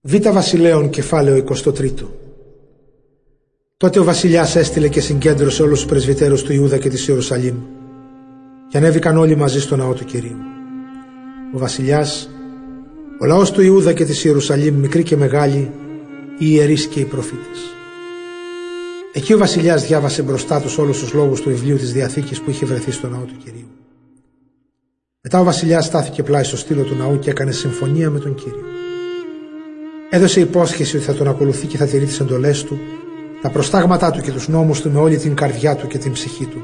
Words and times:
Β 0.00 0.14
Βασιλέων 0.32 0.90
κεφάλαιο 0.90 1.44
23 1.64 1.90
Τότε 3.76 3.98
ο 3.98 4.04
βασιλιάς 4.04 4.56
έστειλε 4.56 4.88
και 4.88 5.00
συγκέντρωσε 5.00 5.62
όλους 5.62 5.78
τους 5.78 5.88
πρεσβυτέρους 5.88 6.42
του 6.42 6.52
Ιούδα 6.52 6.78
και 6.78 6.88
της 6.88 7.08
Ιερουσαλήμ 7.08 7.56
και 8.68 8.76
ανέβηκαν 8.78 9.16
όλοι 9.16 9.36
μαζί 9.36 9.60
στο 9.60 9.76
ναό 9.76 9.94
του 9.94 10.04
Κυρίου. 10.04 10.36
Ο 11.54 11.58
βασιλιάς, 11.58 12.30
ο 13.20 13.24
λαός 13.26 13.50
του 13.50 13.62
Ιούδα 13.62 13.92
και 13.92 14.04
της 14.04 14.24
Ιερουσαλήμ, 14.24 14.74
μικροί 14.74 15.02
και 15.02 15.16
μεγάλοι, 15.16 15.70
οι 16.38 16.46
ιερείς 16.50 16.86
και 16.86 17.00
οι 17.00 17.04
προφήτες. 17.04 17.58
Εκεί 19.12 19.32
ο 19.32 19.38
βασιλιάς 19.38 19.86
διάβασε 19.86 20.22
μπροστά 20.22 20.60
τους 20.60 20.78
όλους 20.78 20.98
τους 20.98 21.12
λόγους 21.12 21.40
του 21.40 21.48
βιβλίου 21.48 21.76
της 21.76 21.92
Διαθήκης 21.92 22.40
που 22.40 22.50
είχε 22.50 22.66
βρεθεί 22.66 22.90
στο 22.90 23.08
ναό 23.08 23.22
του 23.22 23.36
Κυρίου. 23.44 23.68
Μετά 25.20 25.40
ο 25.40 25.44
βασιλιάς 25.44 25.84
στάθηκε 25.84 26.22
πλάι 26.22 26.44
στο 26.44 26.56
στήλο 26.56 26.82
του 26.82 26.94
ναού 26.94 27.18
και 27.18 27.30
έκανε 27.30 27.52
συμφωνία 27.52 28.10
με 28.10 28.18
τον 28.18 28.34
Κύριο. 28.34 28.67
Έδωσε 30.10 30.40
υπόσχεση 30.40 30.96
ότι 30.96 31.04
θα 31.04 31.14
τον 31.14 31.28
ακολουθεί 31.28 31.66
και 31.66 31.76
θα 31.76 31.86
τηρεί 31.86 32.04
τις 32.04 32.20
εντολές 32.20 32.64
του, 32.64 32.78
τα 33.42 33.50
προστάγματά 33.50 34.10
του 34.10 34.20
και 34.20 34.30
τους 34.30 34.48
νόμους 34.48 34.80
του 34.80 34.90
με 34.90 34.98
όλη 34.98 35.16
την 35.16 35.34
καρδιά 35.34 35.76
του 35.76 35.86
και 35.86 35.98
την 35.98 36.12
ψυχή 36.12 36.44
του, 36.44 36.62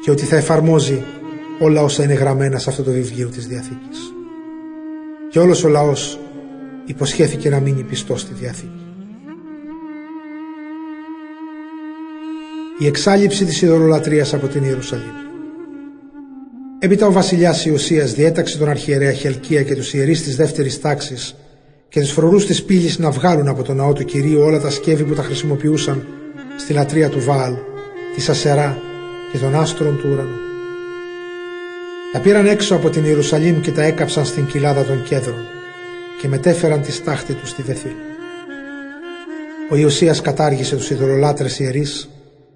και 0.00 0.10
ότι 0.10 0.24
θα 0.24 0.36
εφαρμόζει 0.36 1.02
όλα 1.58 1.82
όσα 1.82 2.02
είναι 2.02 2.12
γραμμένα 2.12 2.58
σε 2.58 2.70
αυτό 2.70 2.82
το 2.82 2.90
βιβλίο 2.90 3.28
της 3.28 3.46
Διαθήκης. 3.46 3.98
Και 5.30 5.38
όλος 5.38 5.64
ο 5.64 5.68
λαός 5.68 6.18
υποσχέθηκε 6.84 7.48
να 7.48 7.60
μείνει 7.60 7.82
πιστό 7.82 8.16
στη 8.16 8.34
Διαθήκη. 8.34 8.84
Η 12.78 12.86
εξάλληψη 12.86 13.44
της 13.44 13.62
ειδωλολατρίας 13.62 14.34
από 14.34 14.46
την 14.46 14.64
Ιερουσαλήμ. 14.64 15.14
Έπειτα 16.78 17.06
ο 17.06 17.12
βασιλιάς 17.12 17.64
Ιωσίας 17.66 18.14
διέταξε 18.14 18.58
τον 18.58 18.68
αρχιερέα 18.68 19.12
Χελκία 19.12 19.62
και 19.62 19.74
τους 19.74 19.94
ιερείς 19.94 20.22
της 20.22 20.36
δεύτερης 20.36 20.80
τάξης 20.80 21.34
και 21.90 22.00
τους 22.00 22.10
φρουρούς 22.10 22.46
της 22.46 22.62
πύλης 22.62 22.98
να 22.98 23.10
βγάλουν 23.10 23.48
από 23.48 23.62
το 23.62 23.74
ναό 23.74 23.92
του 23.92 24.04
Κυρίου 24.04 24.40
όλα 24.40 24.60
τα 24.60 24.70
σκεύη 24.70 25.02
που 25.04 25.14
τα 25.14 25.22
χρησιμοποιούσαν 25.22 26.06
στη 26.58 26.72
λατρεία 26.72 27.08
του 27.08 27.20
Βάαλ, 27.20 27.54
της 28.14 28.28
Ασερά 28.28 28.78
και 29.32 29.38
των 29.38 29.54
άστρων 29.54 29.98
του 29.98 30.08
ουρανού. 30.12 30.38
Τα 32.12 32.18
πήραν 32.18 32.46
έξω 32.46 32.74
από 32.74 32.90
την 32.90 33.04
Ιερουσαλήμ 33.04 33.60
και 33.60 33.70
τα 33.70 33.82
έκαψαν 33.82 34.24
στην 34.24 34.46
κοιλάδα 34.46 34.84
των 34.84 35.02
κέδρων 35.02 35.44
και 36.20 36.28
μετέφεραν 36.28 36.82
τη 36.82 36.92
στάχτη 36.92 37.32
τους 37.32 37.48
στη 37.48 37.62
Βεθήλ. 37.62 37.90
Ο 39.70 39.76
Ιωσίας 39.76 40.20
κατάργησε 40.20 40.76
τους 40.76 40.90
ειδωλολάτρες 40.90 41.58
ιερείς 41.58 42.08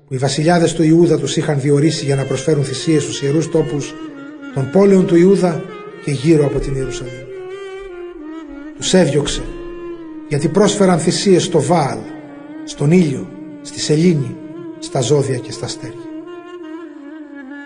που 0.06 0.14
οι 0.14 0.16
βασιλιάδες 0.16 0.72
του 0.72 0.82
Ιούδα 0.82 1.18
τους 1.18 1.36
είχαν 1.36 1.60
διορίσει 1.60 2.04
για 2.04 2.16
να 2.16 2.24
προσφέρουν 2.24 2.64
θυσίες 2.64 3.02
στους 3.02 3.22
ιερούς 3.22 3.50
τόπους 3.50 3.94
των 4.54 4.70
πόλεων 4.70 5.06
του 5.06 5.16
Ιούδα 5.16 5.64
και 6.04 6.10
γύρω 6.10 6.46
από 6.46 6.58
την 6.58 6.74
Ιερουσαλήμ. 6.74 7.23
Τους 8.76 8.94
έδιωξε 8.94 9.42
γιατί 10.28 10.48
πρόσφεραν 10.48 10.98
θυσίες 10.98 11.44
στο 11.44 11.60
Βάαλ, 11.60 11.98
στον 12.64 12.90
ήλιο, 12.90 13.28
στη 13.62 13.80
σελήνη, 13.80 14.36
στα 14.78 15.00
ζώδια 15.00 15.36
και 15.36 15.52
στα 15.52 15.64
αστέρια. 15.64 16.12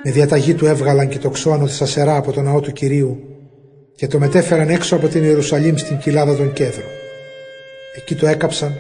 Με 0.05 0.11
διαταγή 0.11 0.55
του 0.55 0.67
έβγαλαν 0.67 1.09
και 1.09 1.19
το 1.19 1.31
ξώανο 1.31 1.65
της 1.65 1.83
Ασερά 1.83 2.17
από 2.17 2.33
τον 2.33 2.45
ναό 2.45 2.61
του 2.61 2.73
Κυρίου 2.73 3.19
και 3.97 4.06
το 4.06 4.19
μετέφεραν 4.19 4.69
έξω 4.69 4.97
από 4.97 5.09
την 5.09 5.23
Ιερουσαλήμ 5.25 5.77
στην 5.77 5.98
κοιλάδα 5.98 6.37
των 6.37 6.53
Κέδρων. 6.53 6.91
Εκεί 7.97 8.15
το 8.15 8.27
έκαψαν 8.27 8.75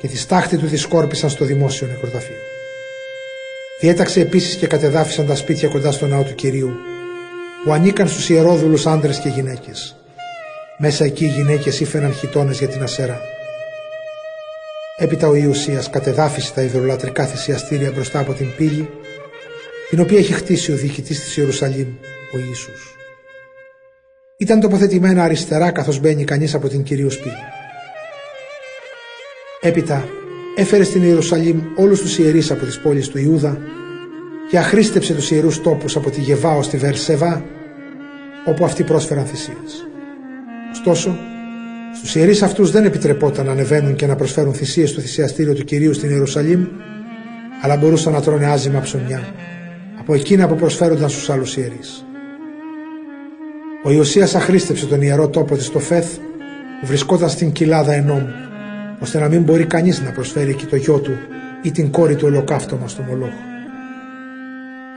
και 0.00 0.08
τη 0.08 0.16
στάχτη 0.16 0.56
του 0.56 0.66
τη 0.66 0.76
σκόρπισαν 0.76 1.30
στο 1.30 1.44
δημόσιο 1.44 1.86
νεκροταφείο. 1.86 2.36
Διέταξε 3.80 4.20
επίσης 4.20 4.56
και 4.56 4.66
κατεδάφισαν 4.66 5.26
τα 5.26 5.34
σπίτια 5.34 5.68
κοντά 5.68 5.92
στο 5.92 6.06
ναό 6.06 6.22
του 6.22 6.34
Κυρίου 6.34 6.70
που 7.64 7.72
ανήκαν 7.72 8.08
στους 8.08 8.30
ιερόδουλους 8.30 8.86
άντρες 8.86 9.18
και 9.18 9.28
γυναίκες 9.28 9.99
μέσα 10.82 11.04
εκεί 11.04 11.24
οι 11.24 11.28
γυναίκες 11.28 11.80
ήφαιναν 11.80 12.12
χιτώνες 12.12 12.58
για 12.58 12.68
την 12.68 12.82
ασέρα. 12.82 13.20
Έπειτα 14.96 15.28
ο 15.28 15.34
Ιωσίας 15.34 15.90
κατεδάφισε 15.90 16.52
τα 16.52 16.62
ιδεολατρικά 16.62 17.26
θυσιαστήρια 17.26 17.90
μπροστά 17.90 18.18
από 18.18 18.32
την 18.32 18.46
πύλη, 18.56 18.90
την 19.90 20.00
οποία 20.00 20.18
έχει 20.18 20.32
χτίσει 20.32 20.72
ο 20.72 20.76
διοικητής 20.76 21.20
της 21.20 21.36
Ιερουσαλήμ, 21.36 21.86
ο 22.34 22.38
Ιησούς. 22.38 22.94
Ήταν 24.36 24.60
τοποθετημένα 24.60 25.22
αριστερά 25.22 25.70
καθώς 25.70 25.98
μπαίνει 26.00 26.24
κανείς 26.24 26.54
από 26.54 26.68
την 26.68 26.82
Κυρίως 26.82 27.18
πύλη. 27.18 27.44
Έπειτα 29.60 30.08
έφερε 30.56 30.84
στην 30.84 31.02
Ιερουσαλήμ 31.02 31.60
όλους 31.76 32.00
τους 32.00 32.18
ιερείς 32.18 32.50
από 32.50 32.64
τις 32.64 32.80
πόλεις 32.80 33.08
του 33.08 33.18
Ιούδα 33.18 33.58
και 34.50 34.58
αχρήστεψε 34.58 35.14
τους 35.14 35.30
ιερούς 35.30 35.62
τόπους 35.62 35.96
από 35.96 36.10
τη 36.10 36.20
Γεβάο 36.20 36.62
στη 36.62 36.76
Βερσεβά, 36.76 37.44
όπου 38.46 38.64
αυτοί 38.64 38.82
πρόσφεραν 38.82 39.26
θυσίες. 39.26 39.89
Ωστόσο, 40.70 41.18
στους 41.96 42.14
ιερείς 42.14 42.42
αυτούς 42.42 42.70
δεν 42.70 42.84
επιτρεπόταν 42.84 43.46
να 43.46 43.52
ανεβαίνουν 43.52 43.94
και 43.94 44.06
να 44.06 44.16
προσφέρουν 44.16 44.54
θυσίες 44.54 44.90
στο 44.90 45.00
θυσιαστήριο 45.00 45.54
του 45.54 45.64
κυρίου 45.64 45.94
στην 45.94 46.10
Ιερουσαλήμ, 46.10 46.66
αλλά 47.62 47.76
μπορούσαν 47.76 48.12
να 48.12 48.20
τρώνε 48.20 48.46
άζημα 48.46 48.80
ψωμιά 48.80 49.22
από 49.98 50.14
εκείνα 50.14 50.48
που 50.48 50.54
προσφέρονταν 50.54 51.08
στους 51.08 51.30
άλλους 51.30 51.56
ιερείς. 51.56 52.04
Ο 53.84 53.90
Ιωσίας 53.90 54.34
αχρήστεψε 54.34 54.86
τον 54.86 55.02
ιερό 55.02 55.28
τόπο 55.28 55.56
της 55.56 55.66
στο 55.66 55.78
Φεθ 55.78 56.16
που 56.80 56.86
βρισκόταν 56.86 57.28
στην 57.28 57.52
κοιλάδα 57.52 57.92
Ενόμ, 57.92 58.22
ώστε 59.00 59.18
να 59.18 59.28
μην 59.28 59.42
μπορεί 59.42 59.64
κανείς 59.64 60.00
να 60.00 60.10
προσφέρει 60.10 60.50
εκεί 60.50 60.66
το 60.66 60.76
γιο 60.76 60.98
του 60.98 61.12
ή 61.62 61.70
την 61.70 61.90
κόρη 61.90 62.14
του 62.14 62.26
ολοκαύτωμα 62.26 62.88
στο 62.88 63.02
Μολόχ. 63.02 63.32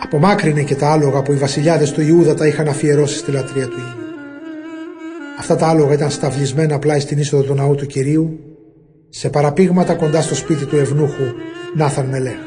Απομάκρυνε 0.04 0.64
και 0.64 0.76
τα 0.76 0.92
άλογα 0.92 1.22
που 1.22 1.32
οι 1.32 1.36
βασιλιάδες 1.36 1.92
του 1.92 2.02
Ιούδα 2.02 2.34
τα 2.34 2.48
είχαν 2.48 2.68
αφιερώσει 2.68 3.18
στη 3.18 3.32
λατρεία 3.32 3.68
του 3.68 3.78
ήλιου. 3.78 4.03
Αυτά 5.40 5.56
τα 5.56 5.68
άλογα 5.68 5.94
ήταν 5.94 6.10
σταυλισμένα 6.10 6.80
πλάι 6.80 7.00
στην 7.00 7.18
είσοδο 7.18 7.44
του 7.44 7.54
ναού 7.54 7.76
του 7.76 7.86
Κυρίου, 7.86 8.40
σε 9.10 9.30
παραπήγματα 9.30 9.94
κοντά 9.94 10.22
στο 10.22 10.36
σπίτι 10.36 10.66
του 10.66 10.78
ευνούχου 10.78 11.24
Νάθαν 11.76 12.06
Μελέχ. 12.06 12.38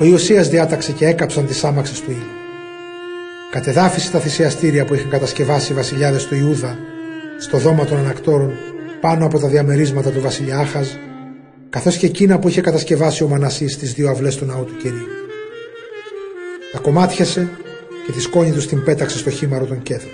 Ο 0.00 0.04
Ιωσίας 0.04 0.48
διάταξε 0.48 0.92
και 0.92 1.06
έκαψαν 1.06 1.46
τις 1.46 1.64
άμαξες 1.64 2.00
του 2.00 2.10
ήλιου. 2.10 2.22
Κατεδάφισε 3.50 4.10
τα 4.10 4.18
θυσιαστήρια 4.18 4.84
που 4.84 4.94
είχαν 4.94 5.10
κατασκευάσει 5.10 5.72
οι 5.72 5.74
βασιλιάδες 5.74 6.26
του 6.26 6.34
Ιούδα 6.34 6.78
στο 7.38 7.58
δώμα 7.58 7.84
των 7.84 7.98
ανακτόρων 7.98 8.52
πάνω 9.00 9.26
από 9.26 9.38
τα 9.38 9.48
διαμερίσματα 9.48 10.10
του 10.10 10.20
βασιλιά 10.20 10.58
Άχαζ, 10.58 10.88
καθώς 11.70 11.96
και 11.96 12.06
εκείνα 12.06 12.38
που 12.38 12.48
είχε 12.48 12.60
κατασκευάσει 12.60 13.24
ο 13.24 13.28
Μανασής 13.28 13.72
στις 13.72 13.92
δύο 13.92 14.10
αυλές 14.10 14.36
του 14.36 14.44
ναού 14.44 14.64
του 14.64 14.76
Κυρίου. 14.76 15.06
Τα 16.72 16.78
κομμάτιασε 16.78 17.48
και 18.06 18.12
τη 18.12 18.20
σκόνη 18.20 18.50
τους 18.50 18.66
την 18.66 18.84
πέταξε 18.84 19.18
στο 19.18 19.30
χήμαρο 19.30 19.64
των 19.64 19.82
κέδρων. 19.82 20.12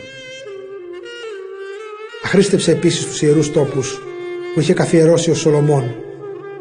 Αχρήστεψε 2.28 2.70
επίσης 2.70 3.06
τους 3.06 3.22
ιερούς 3.22 3.52
τόπους 3.52 4.02
που 4.54 4.60
είχε 4.60 4.72
καθιερώσει 4.72 5.30
ο 5.30 5.34
Σολομών, 5.34 5.84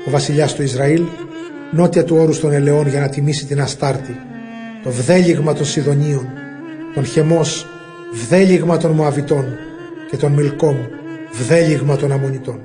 ο 0.07 0.09
βασιλιάς 0.09 0.53
του 0.55 0.61
Ισραήλ, 0.61 1.03
νότια 1.71 2.03
του 2.03 2.15
όρους 2.15 2.39
των 2.39 2.51
ελαιών 2.51 2.87
για 2.87 2.99
να 2.99 3.09
τιμήσει 3.09 3.45
την 3.45 3.61
Αστάρτη, 3.61 4.15
το 4.83 4.89
βδέλιγμα 4.91 5.53
των 5.53 5.65
Σιδωνίων, 5.65 6.27
τον 6.93 7.05
Χεμός, 7.05 7.65
βδέλιγμα 8.13 8.77
των 8.77 8.91
Μοαβιτών 8.91 9.45
και 10.09 10.17
τον 10.17 10.31
Μιλκόμ, 10.31 10.77
βδέλιγμα 11.31 11.95
των 11.95 12.11
Αμμονιτών. 12.11 12.59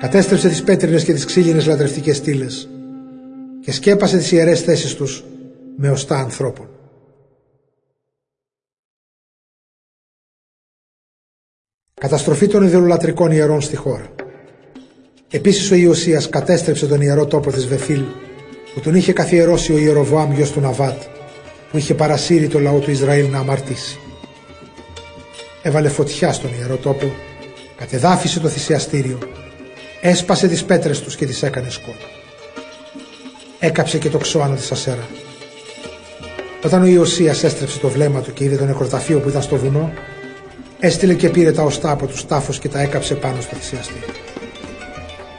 Κατέστρεψε 0.00 0.48
τις 0.48 0.62
πέτρινες 0.62 1.04
και 1.04 1.12
τις 1.12 1.24
ξύλινες 1.24 1.66
λατρευτικές 1.66 2.16
στήλες 2.16 2.68
και 3.60 3.72
σκέπασε 3.72 4.16
τις 4.16 4.32
ιερές 4.32 4.60
θέσεις 4.60 4.94
τους 4.94 5.24
με 5.76 5.90
οστά 5.90 6.16
ανθρώπων. 6.16 6.68
Καταστροφή 12.02 12.46
των 12.46 12.62
ιδεολατρικών 12.62 13.30
ιερών 13.30 13.60
στη 13.60 13.76
χώρα. 13.76 14.06
Επίσης 15.30 15.70
ο 15.70 15.74
Ιωσίας 15.74 16.28
κατέστρεψε 16.28 16.86
τον 16.86 17.00
ιερό 17.00 17.26
τόπο 17.26 17.52
της 17.52 17.66
Βεθήλ 17.66 18.02
που 18.74 18.80
τον 18.80 18.94
είχε 18.94 19.12
καθιερώσει 19.12 19.72
ο 19.72 19.78
Ιεροβοάμ 19.78 20.32
γιος 20.32 20.52
του 20.52 20.60
Ναβάτ 20.60 21.02
που 21.70 21.78
είχε 21.78 21.94
παρασύρει 21.94 22.48
το 22.48 22.60
λαό 22.60 22.78
του 22.78 22.90
Ισραήλ 22.90 23.30
να 23.30 23.38
αμαρτήσει. 23.38 23.98
Έβαλε 25.62 25.88
φωτιά 25.88 26.32
στον 26.32 26.50
ιερό 26.58 26.76
τόπο, 26.76 27.12
κατεδάφισε 27.76 28.40
το 28.40 28.48
θυσιαστήριο, 28.48 29.18
έσπασε 30.00 30.48
τις 30.48 30.64
πέτρες 30.64 31.00
τους 31.00 31.16
και 31.16 31.26
τις 31.26 31.42
έκανε 31.42 31.70
σκότ. 31.70 32.00
Έκαψε 33.58 33.98
και 33.98 34.08
το 34.08 34.18
ξώανο 34.18 34.54
της 34.54 34.72
Ασέρα. 34.72 35.06
Όταν 36.64 36.82
ο 36.82 36.86
Ιωσίας 36.86 37.44
έστρεψε 37.44 37.78
το 37.78 37.88
βλέμμα 37.88 38.20
του 38.20 38.32
και 38.32 38.44
είδε 38.44 38.56
το 38.56 38.64
νεκροταφείο 38.64 39.18
που 39.18 39.28
ήταν 39.28 39.42
στο 39.42 39.56
βουνό, 39.56 39.92
Έστειλε 40.84 41.14
και 41.14 41.28
πήρε 41.28 41.52
τα 41.52 41.62
οστά 41.62 41.90
από 41.90 42.06
τους 42.06 42.26
τάφους 42.26 42.58
και 42.58 42.68
τα 42.68 42.80
έκαψε 42.80 43.14
πάνω 43.14 43.40
στο 43.40 43.56
θυσιαστήριο. 43.56 44.08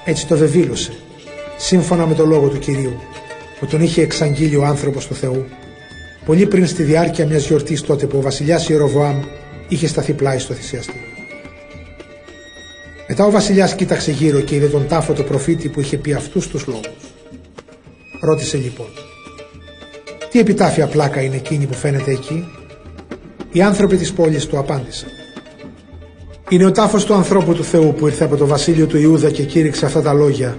Έτσι 0.05 0.27
το 0.27 0.37
βεβήλωσε, 0.37 0.93
σύμφωνα 1.57 2.07
με 2.07 2.13
το 2.13 2.25
λόγο 2.25 2.47
του 2.47 2.59
Κυρίου, 2.59 2.93
που 3.59 3.65
τον 3.65 3.81
είχε 3.81 4.01
εξαγγείλει 4.01 4.55
ο 4.55 4.65
άνθρωπος 4.65 5.07
του 5.07 5.15
Θεού, 5.15 5.45
πολύ 6.25 6.45
πριν 6.45 6.67
στη 6.67 6.83
διάρκεια 6.83 7.25
μιας 7.25 7.47
γιορτής 7.47 7.81
τότε 7.81 8.05
που 8.05 8.17
ο 8.17 8.21
βασιλιάς 8.21 8.69
Ιεροβοάμ 8.69 9.21
είχε 9.67 9.87
σταθεί 9.87 10.13
πλάι 10.13 10.39
στο 10.39 10.53
θυσιαστήριο. 10.53 11.07
Μετά 13.07 13.25
ο 13.25 13.31
βασιλιάς 13.31 13.75
κοίταξε 13.75 14.11
γύρω 14.11 14.39
και 14.39 14.55
είδε 14.55 14.67
τον 14.67 14.87
τάφο 14.87 15.13
το 15.13 15.23
προφήτη 15.23 15.69
που 15.69 15.79
είχε 15.79 15.97
πει 15.97 16.13
αυτούς 16.13 16.47
τους 16.47 16.67
λόγους. 16.67 17.13
Ρώτησε 18.21 18.57
λοιπόν, 18.57 18.87
τι 20.29 20.39
επιτάφια 20.39 20.87
πλάκα 20.87 21.21
είναι 21.21 21.35
εκείνη 21.35 21.65
που 21.65 21.73
φαίνεται 21.73 22.11
εκεί; 22.11 22.47
Οι 23.51 23.61
άνθρωποι 23.61 23.97
της 23.97 24.13
πόλης 24.13 24.45
του 24.45 24.57
απάντησαν. 24.57 25.09
Είναι 26.49 26.65
ο 26.65 26.71
τάφος 26.71 27.05
του 27.05 27.13
ανθρώπου 27.13 27.53
του 27.53 27.63
Θεού 27.63 27.93
που 27.93 28.07
ήρθε 28.07 28.23
από 28.23 28.35
το 28.35 28.45
βασίλειο 28.45 28.87
του 28.87 28.97
Ιούδα 28.97 29.29
και 29.29 29.43
κήρυξε 29.43 29.85
αυτά 29.85 30.01
τα 30.01 30.13
λόγια 30.13 30.57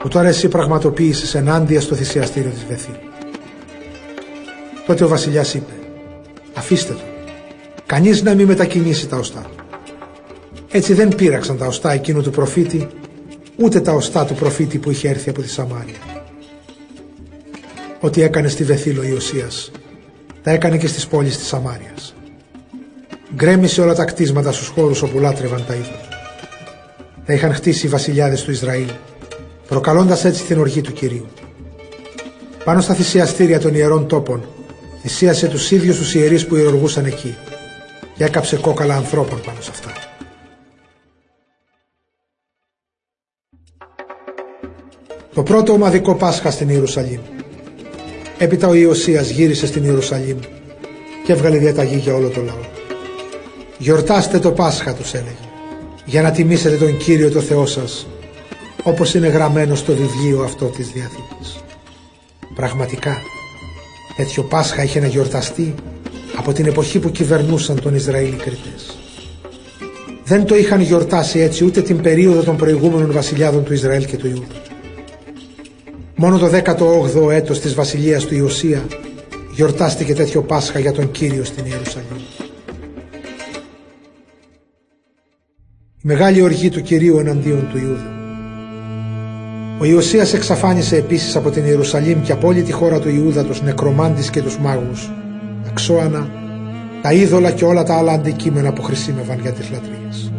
που 0.00 0.08
τώρα 0.08 0.28
εσύ 0.28 0.48
πραγματοποίησες 0.48 1.34
ενάντια 1.34 1.80
στο 1.80 1.94
θυσιαστήριο 1.94 2.50
της 2.50 2.64
Βεθή. 2.68 2.98
Τότε 4.86 5.04
ο 5.04 5.08
βασιλιάς 5.08 5.54
είπε 5.54 5.72
«Αφήστε 6.54 6.92
το, 6.92 7.00
κανείς 7.86 8.22
να 8.22 8.34
μην 8.34 8.46
μετακινήσει 8.46 9.06
τα 9.06 9.16
οστά 9.16 9.40
του». 9.40 9.64
Έτσι 10.70 10.92
δεν 10.92 11.08
πείραξαν 11.08 11.58
τα 11.58 11.66
οστά 11.66 11.92
εκείνου 11.92 12.22
του 12.22 12.30
προφήτη, 12.30 12.88
ούτε 13.56 13.80
τα 13.80 13.92
οστά 13.92 14.24
του 14.24 14.34
προφήτη 14.34 14.78
που 14.78 14.90
είχε 14.90 15.08
έρθει 15.08 15.30
από 15.30 15.42
τη 15.42 15.48
Σαμάρια. 15.48 15.96
Ό,τι 18.00 18.22
έκανε 18.22 18.48
στη 18.48 18.64
Βεθήλο 18.64 19.02
Ιωσίας, 19.02 19.70
τα 20.42 20.50
έκανε 20.50 20.78
και 20.78 20.86
στις 20.86 21.06
πόλεις 21.06 21.38
της 21.38 21.46
Σαμάριας. 21.46 22.14
Γκρέμισε 23.34 23.80
όλα 23.80 23.94
τα 23.94 24.04
κτίσματα 24.04 24.52
στους 24.52 24.68
χώρους 24.68 25.02
όπου 25.02 25.18
λάτρευαν 25.18 25.64
τα 25.66 25.74
είδη 25.74 26.00
Τα 27.24 27.32
είχαν 27.32 27.54
χτίσει 27.54 27.86
οι 27.86 27.88
βασιλιάδες 27.88 28.42
του 28.42 28.50
Ισραήλ, 28.50 28.90
προκαλώντας 29.68 30.24
έτσι 30.24 30.44
την 30.44 30.58
οργή 30.58 30.80
του 30.80 30.92
Κυρίου. 30.92 31.26
Πάνω 32.64 32.80
στα 32.80 32.94
θυσιαστήρια 32.94 33.60
των 33.60 33.74
ιερών 33.74 34.06
τόπων, 34.06 34.48
θυσίασε 35.00 35.48
τους 35.48 35.70
ίδιους 35.70 35.96
τους 35.96 36.14
ιερείς 36.14 36.46
που 36.46 36.56
ιερουργούσαν 36.56 37.04
εκεί 37.04 37.36
και 38.16 38.24
έκαψε 38.24 38.56
κόκαλα 38.56 38.94
ανθρώπων 38.94 39.40
πάνω 39.46 39.60
σε 39.60 39.70
αυτά. 39.70 39.92
Το 45.34 45.42
πρώτο 45.42 45.72
ομαδικό 45.72 46.14
Πάσχα 46.14 46.50
στην 46.50 46.68
Ιερουσαλήμ. 46.68 47.20
Έπειτα 48.38 48.68
ο 48.68 48.74
Ιωσίας 48.74 49.30
γύρισε 49.30 49.66
στην 49.66 49.84
Ιερουσαλήμ 49.84 50.38
και 51.24 51.32
έβγαλε 51.32 51.58
διαταγή 51.58 51.96
για 51.96 52.14
όλο 52.14 52.28
το 52.28 52.42
λαό. 52.42 52.77
Γιορτάστε 53.78 54.38
το 54.38 54.50
Πάσχα 54.50 54.94
τους 54.94 55.14
έλεγε 55.14 55.48
για 56.04 56.22
να 56.22 56.30
τιμήσετε 56.30 56.76
τον 56.76 56.96
Κύριο 56.96 57.30
το 57.30 57.40
Θεό 57.40 57.66
σας 57.66 58.06
όπως 58.82 59.14
είναι 59.14 59.26
γραμμένο 59.26 59.74
στο 59.74 59.94
βιβλίο 59.94 60.42
αυτό 60.42 60.64
της 60.64 60.88
Διαθήκης. 60.88 61.64
Πραγματικά 62.54 63.16
τέτοιο 64.16 64.42
Πάσχα 64.42 64.82
είχε 64.82 65.00
να 65.00 65.06
γιορταστεί 65.06 65.74
από 66.36 66.52
την 66.52 66.66
εποχή 66.66 66.98
που 66.98 67.10
κυβερνούσαν 67.10 67.80
τον 67.80 67.94
Ισραήλ 67.94 68.32
οι 68.32 68.36
κριτές. 68.36 68.98
Δεν 70.24 70.44
το 70.44 70.56
είχαν 70.56 70.80
γιορτάσει 70.80 71.38
έτσι 71.38 71.64
ούτε 71.64 71.82
την 71.82 72.00
περίοδο 72.00 72.42
των 72.42 72.56
προηγούμενων 72.56 73.12
βασιλιάδων 73.12 73.64
του 73.64 73.72
Ισραήλ 73.72 74.04
και 74.04 74.16
του 74.16 74.26
Ιούδα. 74.26 74.62
Μόνο 76.16 76.38
το 76.38 76.46
18ο 76.46 77.30
έτος 77.30 77.60
της 77.60 77.74
βασιλείας 77.74 78.24
του 78.24 78.34
Ιωσία 78.34 78.86
γιορτάστηκε 79.54 80.14
τέτοιο 80.14 80.42
Πάσχα 80.42 80.78
για 80.78 80.92
τον 80.92 81.10
Κύριο 81.10 81.44
στην 81.44 81.64
Ιερουσαλήμ. 81.66 82.47
Μεγάλη 86.10 86.42
οργή 86.42 86.68
του 86.68 86.82
Κυρίου 86.82 87.18
εναντίον 87.18 87.68
του 87.70 87.78
Ιούδα. 87.78 88.12
Ο 89.78 89.84
Ιωσίας 89.84 90.34
εξαφάνισε 90.34 90.96
επίσης 90.96 91.36
από 91.36 91.50
την 91.50 91.64
Ιερουσαλήμ 91.64 92.22
και 92.22 92.32
από 92.32 92.48
όλη 92.48 92.62
τη 92.62 92.72
χώρα 92.72 92.98
του 92.98 93.08
Ιούδα 93.08 93.44
τους 93.44 93.62
νεκρομάντης 93.62 94.30
και 94.30 94.42
τους 94.42 94.58
μάγους, 94.58 95.10
τα 95.64 95.70
ξώανα, 95.74 96.30
τα 97.02 97.12
είδωλα 97.12 97.50
και 97.50 97.64
όλα 97.64 97.82
τα 97.82 97.96
άλλα 97.96 98.12
αντικείμενα 98.12 98.72
που 98.72 98.82
χρησιμεύαν 98.82 99.38
για 99.40 99.52
τις 99.52 99.70
λατρείες. 99.70 100.32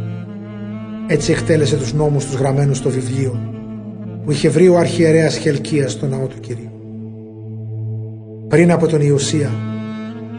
Έτσι 1.08 1.32
εκτέλεσε 1.32 1.76
τους 1.76 1.94
νόμους 1.94 2.26
τους 2.26 2.36
γραμμένους 2.36 2.78
στο 2.78 2.90
βιβλίο 2.90 3.54
που 4.26 4.32
είχε 4.32 4.50
βρει 4.50 4.68
ο 4.68 4.78
αρχιερέας 4.78 5.38
Χελκίας 5.38 5.92
στο 5.92 6.08
ναό 6.08 6.26
του 6.26 6.40
Κυρίου. 6.40 6.72
Πριν 8.48 8.72
από 8.72 8.88
τον 8.88 9.02
Ιωσία 9.02 9.52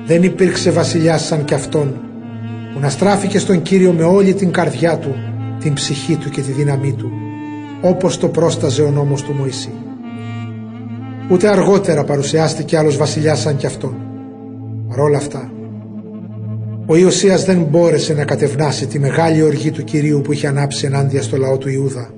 δεν 0.06 0.22
υπήρξε 0.22 0.70
βασιλιάς 0.70 1.26
σαν 1.26 1.44
κι 1.44 1.54
αυτόν 1.54 2.09
που 2.74 2.80
να 2.80 2.88
στράφηκε 2.88 3.38
στον 3.38 3.62
Κύριο 3.62 3.92
με 3.92 4.02
όλη 4.04 4.34
την 4.34 4.52
καρδιά 4.52 4.98
του, 4.98 5.14
την 5.60 5.74
ψυχή 5.74 6.16
του 6.16 6.30
και 6.30 6.40
τη 6.40 6.52
δύναμή 6.52 6.92
του 6.92 7.10
όπως 7.80 8.18
το 8.18 8.28
πρόσταζε 8.28 8.82
ο 8.82 8.90
νόμος 8.90 9.22
του 9.22 9.32
Μωυσή. 9.32 9.72
Ούτε 11.30 11.48
αργότερα 11.48 12.04
παρουσιάστηκε 12.04 12.76
άλλος 12.76 12.96
βασιλιάς 12.96 13.40
σαν 13.40 13.56
κι 13.56 13.66
αυτόν. 13.66 13.94
Παρ' 14.88 15.00
όλα 15.00 15.16
αυτά, 15.16 15.50
ο 16.86 16.96
Ιωσίας 16.96 17.44
δεν 17.44 17.62
μπόρεσε 17.62 18.14
να 18.14 18.24
κατευνάσει 18.24 18.86
τη 18.86 18.98
μεγάλη 18.98 19.42
οργή 19.42 19.70
του 19.70 19.84
Κυρίου 19.84 20.20
που 20.20 20.32
είχε 20.32 20.46
ανάψει 20.46 20.86
ενάντια 20.86 21.22
στο 21.22 21.36
λαό 21.36 21.58
του 21.58 21.68
Ιούδα 21.68 22.10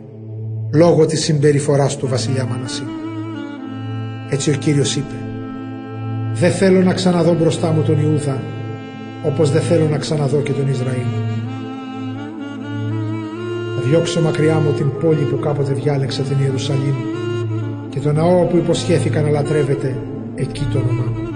λόγω 0.74 1.06
της 1.06 1.24
συμπεριφοράς 1.24 1.96
του 1.96 2.08
βασιλιά 2.08 2.44
Μανασί. 2.44 2.82
Έτσι 4.30 4.50
ο 4.50 4.54
Κύριος 4.54 4.96
είπε 4.96 5.14
«Δεν 6.34 6.50
θέλω 6.50 6.82
να 6.82 6.92
ξαναδώ 6.92 7.34
μπροστά 7.34 7.72
μου 7.72 7.82
τον 7.82 8.02
Ιούδα 8.02 8.42
όπως 9.24 9.50
δεν 9.50 9.62
θέλω 9.62 9.88
να 9.88 9.98
ξαναδώ 9.98 10.40
και 10.40 10.52
τον 10.52 10.68
Ισραήλ. 10.68 11.10
Θα 13.76 13.88
διώξω 13.88 14.20
μακριά 14.20 14.58
μου 14.58 14.72
την 14.72 14.90
πόλη 15.00 15.24
που 15.24 15.38
κάποτε 15.38 15.72
διάλεξα 15.72 16.22
την 16.22 16.36
Ιερουσαλήμ 16.40 16.94
και 17.88 18.00
τον 18.00 18.14
ναό 18.14 18.44
που 18.44 18.56
υποσχέθηκα 18.56 19.20
να 19.20 19.30
λατρεύεται 19.30 19.96
εκεί 20.34 20.66
το 20.72 20.78
όνομά 20.78 21.04
μου. 21.04 21.28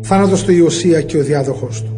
Θάνατος 0.00 0.44
του 0.44 0.52
Ιωσία 0.52 1.02
και 1.02 1.18
ο 1.18 1.22
διάδοχός 1.22 1.82
του. 1.82 1.92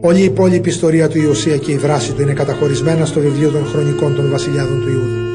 Όλη 0.00 0.20
η 0.20 0.24
υπόλοιπη 0.24 0.68
ιστορία 0.68 1.08
του 1.08 1.18
Ιωσία 1.18 1.56
και 1.56 1.72
η 1.72 1.76
δράση 1.76 2.12
του 2.12 2.22
είναι 2.22 2.32
καταχωρισμένα 2.32 3.04
στο 3.04 3.20
βιβλίο 3.20 3.50
των 3.50 3.66
χρονικών 3.66 4.14
των 4.14 4.30
βασιλιάδων 4.30 4.80
του 4.80 4.88
Ιούδα. 4.88 5.33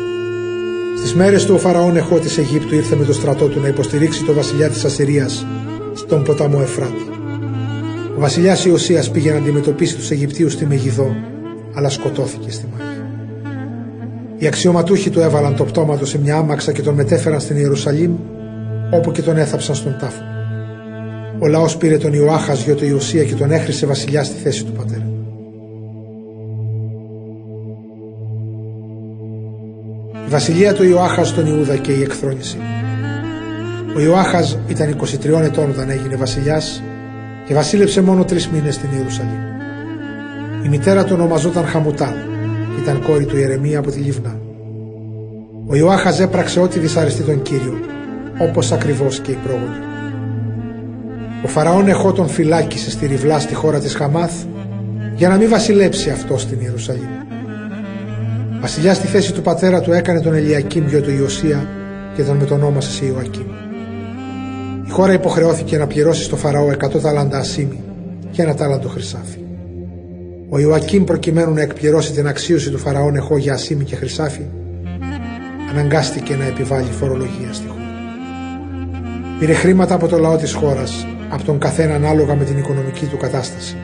Στις 1.00 1.14
μέρες 1.14 1.46
του 1.46 1.54
ο 1.56 1.58
Φαραών 1.58 1.98
Εχώ 1.98 2.20
της 2.20 2.38
Αιγύπτου 2.38 2.76
ήρθε 2.76 2.96
με 2.96 3.06
το 3.06 3.14
στρατό 3.14 3.48
του 3.48 3.60
να 3.60 3.68
υποστηρίξει 3.68 4.24
το 4.24 4.34
βασιλιά 4.34 4.70
της 4.70 4.86
Ασσυρίας 4.86 5.46
στον 5.94 6.24
ποταμό 6.24 6.60
Εφράτη. 6.62 7.10
Ο 8.18 8.20
βασιλιάς 8.20 8.66
Ιωσίας 8.66 9.12
πήγε 9.12 9.32
να 9.32 9.38
αντιμετωπίσει 9.38 9.96
τους 9.96 10.12
Αιγυπτίους 10.12 10.54
στη 10.54 10.66
Μεγιδό, 10.66 11.16
αλλά 11.74 11.90
σκοτώθηκε 11.90 12.52
στη 12.52 12.66
μάχη. 12.72 13.00
Οι 14.38 14.48
αξιωματούχοι 14.48 15.10
του 15.10 15.20
έβαλαν 15.20 15.56
το 15.56 15.64
πτώμα 15.64 15.98
του 15.98 16.06
σε 16.06 16.20
μια 16.20 16.36
άμαξα 16.36 16.72
και 16.72 16.82
τον 16.82 16.94
μετέφεραν 16.94 17.40
στην 17.40 17.58
Ιερουσαλήμ, 17.58 18.16
όπου 18.92 19.12
και 19.12 19.22
τον 19.22 19.38
έθαψαν 19.38 19.76
στον 19.76 19.98
τάφο. 20.00 20.22
Ο 21.40 21.48
λαός 21.48 21.78
πήρε 21.78 21.98
τον 21.98 22.14
Ιωάχας 22.14 22.64
γιο 22.64 22.76
του 22.76 22.86
Ιωσία 22.86 23.24
και 23.24 23.36
τον 23.36 23.52
έχρισε 23.52 23.86
βασιλιά 23.86 24.24
στη 24.24 24.42
θέση 24.42 24.66
του 24.66 24.72
πατέρα. 24.72 25.09
Βασιλεία 30.30 30.74
του 30.74 30.84
Ιωάχας 30.84 31.28
στον 31.28 31.46
Ιούδα 31.46 31.76
και 31.76 31.92
η 31.92 32.02
εκθρόνηση. 32.02 32.58
Ο 33.96 34.00
Ιωάχας 34.00 34.58
ήταν 34.68 34.90
23 34.90 35.42
ετών 35.42 35.70
όταν 35.70 35.90
έγινε 35.90 36.16
βασιλιάς 36.16 36.84
και 37.46 37.54
βασίλεψε 37.54 38.02
μόνο 38.02 38.24
τρεις 38.24 38.48
μήνες 38.48 38.76
στην 38.76 38.90
Ιερουσαλήμ. 38.98 39.40
Η 40.66 40.70
μητέρα 40.70 41.04
του 41.04 41.12
ονομαζόταν 41.14 41.66
Χαμουτάλ 41.66 42.14
και 42.76 42.82
ήταν 42.82 43.02
κόρη 43.02 43.26
του 43.26 43.38
Ιερεμία 43.38 43.80
από 43.80 43.92
τη 43.92 44.00
Λιβνά. 44.00 44.40
Ο 45.68 45.76
Ιωάχας 45.76 46.20
έπραξε 46.20 46.60
ό,τι 46.60 46.80
δυσαρεστεί 46.80 47.22
τον 47.22 47.42
κύριο, 47.42 47.80
όπως 48.40 48.72
ακριβώς 48.72 49.20
και 49.20 49.32
οι 49.32 49.38
πρόγονοι. 49.44 49.88
Ο 51.44 51.48
Φαραών 51.48 51.88
Εχώ 51.88 52.12
τον 52.12 52.28
φυλάκισε 52.28 52.92
στη 52.92 53.06
Ριβλά 53.06 53.40
στη 53.40 53.54
χώρα 53.54 53.80
της 53.80 53.96
Χαμάθ 53.96 54.34
για 55.16 55.30
να 55.30 55.36
μην 55.36 55.50
βασιλέψει 55.50 56.10
αυτό 56.10 56.38
στην 56.38 56.60
Ιερουσαλήμ. 56.62 57.29
Βασιλιά 58.62 58.94
στη 58.94 59.08
θέση 59.08 59.34
του 59.34 59.42
πατέρα 59.42 59.82
του 59.82 59.92
έκανε 59.92 60.22
τον 60.22 60.34
Ελιακήμ 60.34 60.88
γιο 60.88 61.02
του 61.02 61.12
Ιωσία 61.12 61.68
και 62.16 62.24
τον 62.24 62.38
μετονόμασε 62.38 62.92
σε 62.92 63.06
Ιωακήμ. 63.06 63.46
Η 64.86 64.90
χώρα 64.90 65.14
υποχρεώθηκε 65.14 65.78
να 65.78 65.88
πληρώσει 65.88 66.24
στο 66.24 66.36
Φαραώ 66.36 66.68
100 66.68 67.02
τάλαντα 67.02 67.38
ασίμι 67.38 67.84
και 68.32 68.42
ένα 68.42 68.54
τάλαντο 68.54 68.88
χρυσάφι. 68.88 69.40
Ο 70.50 70.60
Ιωακήμ 70.60 71.04
προκειμένου 71.04 71.54
να 71.54 71.62
εκπληρώσει 71.62 72.12
την 72.12 72.28
αξίωση 72.28 72.70
του 72.70 72.78
Φαραών 72.78 73.16
Εχώ 73.16 73.38
για 73.38 73.54
ασίμι 73.54 73.84
και 73.84 73.96
χρυσάφι 73.96 74.46
αναγκάστηκε 75.70 76.36
να 76.36 76.46
επιβάλλει 76.46 76.92
φορολογία 76.92 77.54
στη 77.54 77.68
χώρα. 77.68 77.80
Πήρε 79.40 79.54
χρήματα 79.54 79.96
από 79.96 80.08
το 80.08 80.18
λαό 80.18 80.38
της 80.38 80.54
χώρας 80.54 81.08
από 81.30 81.44
τον 81.44 81.60
καθένα 81.60 81.96
ανάλογα 81.96 82.36
με 82.36 82.44
την 82.44 82.58
οικονομική 82.58 83.06
του 83.06 83.18
κατάσταση 83.18 83.78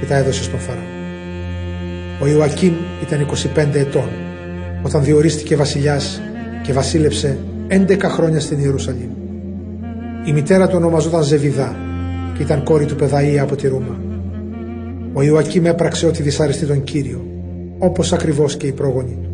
και 0.00 0.06
τα 0.06 0.16
έδωσε 0.16 0.42
στον 0.42 0.58
Φαραώ. 0.58 0.95
Ο 2.20 2.26
Ιωακήμ 2.26 2.72
ήταν 3.02 3.26
25 3.56 3.74
ετών 3.74 4.08
όταν 4.82 5.04
διορίστηκε 5.04 5.56
βασιλιάς 5.56 6.22
και 6.62 6.72
βασίλεψε 6.72 7.38
11 7.68 7.98
χρόνια 8.02 8.40
στην 8.40 8.58
Ιερουσαλήμ. 8.58 9.10
Η 10.26 10.32
μητέρα 10.32 10.68
του 10.68 10.74
ονομαζόταν 10.76 11.22
Ζεβιδά 11.22 11.76
και 12.36 12.42
ήταν 12.42 12.62
κόρη 12.62 12.84
του 12.84 12.96
Πεδαΐα 13.00 13.36
από 13.40 13.56
τη 13.56 13.68
Ρούμα. 13.68 14.00
Ο 15.12 15.22
Ιωακήμ 15.22 15.66
έπραξε 15.66 16.06
ότι 16.06 16.22
δυσαρεστεί 16.22 16.66
τον 16.66 16.84
Κύριο, 16.84 17.26
όπως 17.78 18.12
ακριβώς 18.12 18.56
και 18.56 18.66
οι 18.66 18.72
πρόγονοι 18.72 19.18
του. 19.22 19.25